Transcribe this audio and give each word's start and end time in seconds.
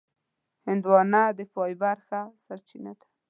هندوانه 0.67 1.23
د 1.37 1.39
فایبر 1.53 1.97
ښه 2.07 2.21
سرچینه 2.43 2.91
ده. 2.99 3.05